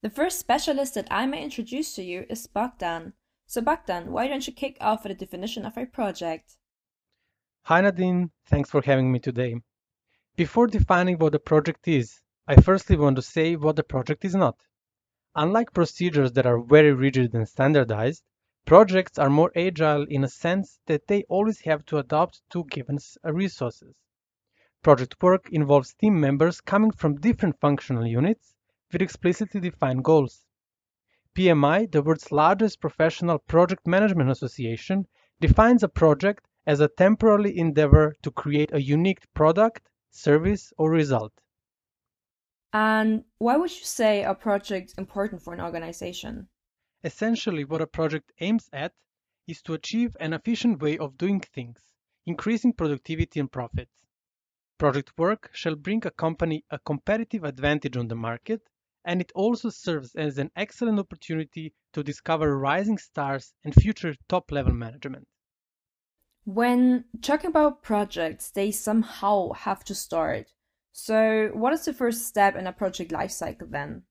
[0.00, 3.14] The first specialist that I may introduce to you is Bogdan.
[3.46, 6.56] So, Bogdan, why don't you kick off with a definition of a project?
[7.62, 8.30] Hi, Nadine.
[8.46, 9.60] Thanks for having me today.
[10.36, 14.36] Before defining what a project is, I firstly want to say what the project is
[14.36, 14.60] not.
[15.34, 18.22] Unlike procedures that are very rigid and standardized,
[18.66, 23.00] projects are more agile in a sense that they always have to adapt to given
[23.24, 23.96] uh, resources.
[24.80, 28.54] Project work involves team members coming from different functional units
[28.92, 30.44] with explicitly defined goals.
[31.36, 35.06] PMI, the world's largest professional project management association,
[35.40, 41.32] defines a project as a temporary endeavor to create a unique product, service, or result.
[42.72, 46.48] And why would you say a project important for an organization?
[47.04, 48.92] Essentially, what a project aims at
[49.46, 51.80] is to achieve an efficient way of doing things,
[52.26, 54.04] increasing productivity and profits.
[54.76, 58.62] Project work shall bring a company a competitive advantage on the market
[59.08, 64.52] and it also serves as an excellent opportunity to discover rising stars and future top
[64.52, 65.26] level management.
[66.44, 70.52] When talking about projects, they somehow have to start.
[70.92, 74.02] So, what is the first step in a project lifecycle then?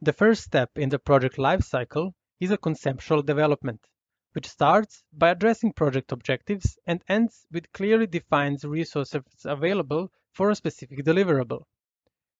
[0.00, 3.86] The first step in the project lifecycle is a conceptual development,
[4.32, 10.56] which starts by addressing project objectives and ends with clearly defined resources available for a
[10.56, 11.62] specific deliverable.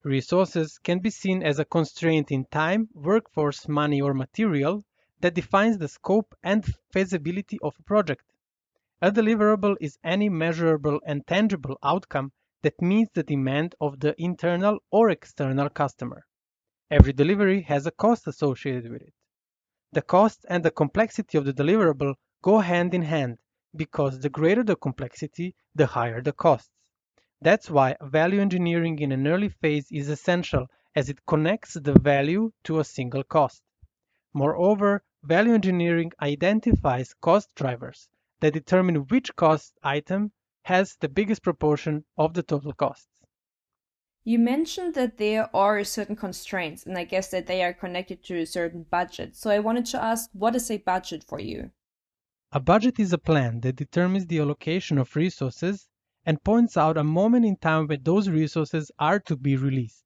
[0.03, 4.83] Resources can be seen as a constraint in time, workforce, money, or material
[5.21, 8.25] that defines the scope and feasibility of a project.
[9.03, 14.79] A deliverable is any measurable and tangible outcome that meets the demand of the internal
[14.91, 16.25] or external customer.
[16.91, 19.13] Every delivery has a cost associated with it.
[19.93, 23.39] The cost and the complexity of the deliverable go hand in hand
[23.77, 26.71] because the greater the complexity, the higher the costs.
[27.43, 32.53] That's why value engineering in an early phase is essential as it connects the value
[32.65, 33.63] to a single cost.
[34.33, 38.09] Moreover, value engineering identifies cost drivers
[38.41, 40.33] that determine which cost item
[40.65, 43.09] has the biggest proportion of the total costs.
[44.25, 48.37] You mentioned that there are certain constraints, and I guess that they are connected to
[48.37, 49.37] a certain budget.
[49.37, 51.73] So I wanted to ask what is a budget for you?
[52.53, 55.90] A budget is a plan that determines the allocation of resources
[56.25, 60.05] and points out a moment in time when those resources are to be released.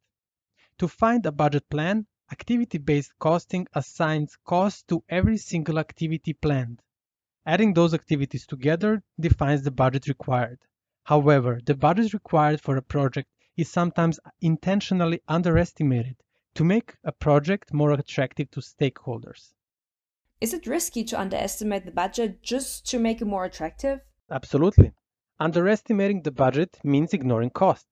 [0.79, 6.83] To find a budget plan, activity-based costing assigns costs to every single activity planned.
[7.47, 10.61] Adding those activities together defines the budget required.
[11.05, 16.17] However, the budget required for a project is sometimes intentionally underestimated
[16.55, 19.53] to make a project more attractive to stakeholders.
[20.41, 24.01] Is it risky to underestimate the budget just to make it more attractive?
[24.31, 24.93] Absolutely.
[25.41, 27.89] Underestimating the budget means ignoring costs.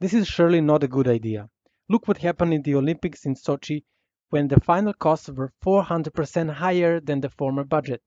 [0.00, 1.48] This is surely not a good idea.
[1.88, 3.84] Look what happened in the Olympics in Sochi
[4.30, 8.02] when the final costs were 400% higher than the former budget.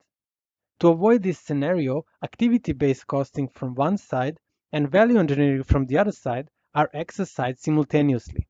[0.82, 4.38] To avoid this scenario, activity-based costing from one side
[4.74, 8.50] and value engineering from the other side are exercised simultaneously.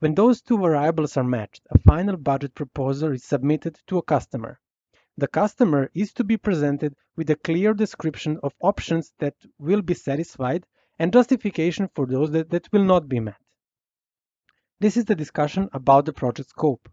[0.00, 4.58] When those two variables are matched, a final budget proposal is submitted to a customer.
[5.18, 9.94] The customer is to be presented with a clear description of options that will be
[9.94, 10.66] satisfied
[10.98, 13.36] and justification for those that, that will not be met.
[14.80, 16.88] This is the discussion about the project scope.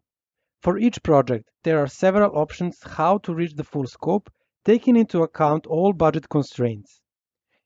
[0.61, 4.29] For each project, there are several options how to reach the full scope,
[4.65, 7.01] taking into account all budget constraints.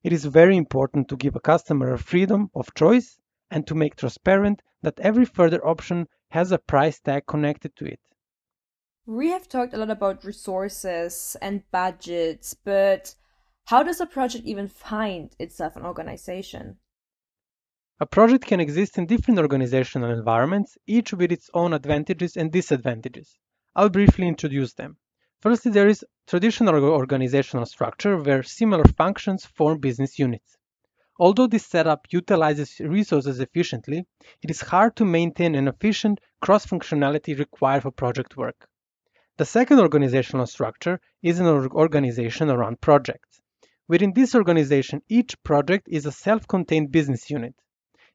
[0.04, 3.20] It is very important to give a customer a freedom of choice
[3.50, 8.00] and to make transparent that every further option has a price tag connected to it.
[9.06, 13.16] We have talked a lot about resources and budgets, but
[13.66, 16.78] how does a project even find itself an organization?
[18.00, 23.38] A project can exist in different organizational environments, each with its own advantages and disadvantages.
[23.76, 24.96] I'll briefly introduce them.
[25.42, 30.58] Firstly, there is traditional organizational structure where similar functions form business units.
[31.20, 34.06] Although this setup utilizes resources efficiently,
[34.42, 38.70] it is hard to maintain an efficient cross-functionality required for project work.
[39.36, 43.42] The second organizational structure is an organization around projects.
[43.88, 47.56] Within this organization, each project is a self-contained business unit.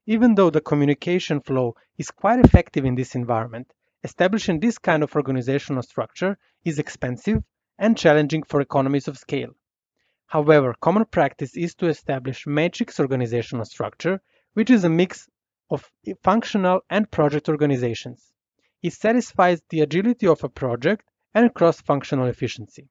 [0.06, 3.72] Even though the communication flow is quite effective in this environment,
[4.04, 7.42] establishing this kind of organizational structure is expensive
[7.80, 9.56] and challenging for economies of scale.
[10.26, 14.20] However, common practice is to establish matrix organizational structure,
[14.54, 15.28] which is a mix
[15.68, 15.90] of
[16.22, 18.32] functional and project organizations.
[18.80, 21.04] It satisfies the agility of a project
[21.34, 22.88] and cross-functional efficiency.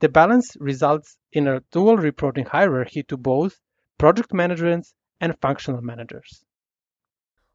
[0.00, 3.58] The balance results in a dual reporting hierarchy to both
[3.98, 6.44] project managers and functional managers.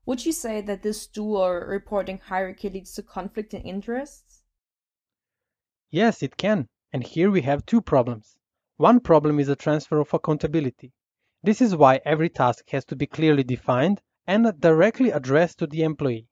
[0.05, 4.41] Would you say that this dual reporting hierarchy leads to conflict in interests?
[5.91, 6.67] Yes, it can.
[6.91, 8.35] And here we have two problems.
[8.77, 10.91] One problem is a transfer of accountability.
[11.43, 15.83] This is why every task has to be clearly defined and directly addressed to the
[15.83, 16.27] employee.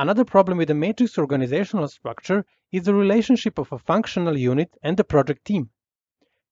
[0.00, 4.96] Another problem with the matrix organizational structure is the relationship of a functional unit and
[4.96, 5.68] the project team.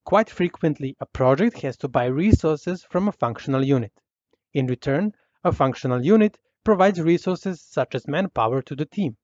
[0.04, 3.92] Quite frequently, a project has to buy resources from a functional unit.
[4.52, 5.14] In return,
[5.44, 9.16] a functional unit provides resources such as manpower to the team.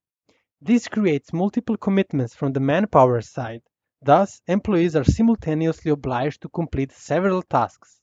[0.59, 3.61] This creates multiple commitments from the manpower side.
[4.01, 8.01] Thus, employees are simultaneously obliged to complete several tasks.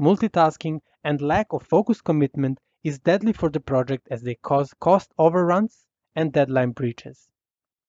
[0.00, 5.12] Multitasking and lack of focused commitment is deadly for the project as they cause cost
[5.18, 5.84] overruns
[6.14, 7.28] and deadline breaches.